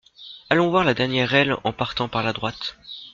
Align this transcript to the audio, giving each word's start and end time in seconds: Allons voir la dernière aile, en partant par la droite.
Allons 0.49 0.71
voir 0.71 0.83
la 0.83 0.95
dernière 0.95 1.31
aile, 1.35 1.55
en 1.63 1.73
partant 1.73 2.09
par 2.09 2.23
la 2.23 2.33
droite. 2.33 2.75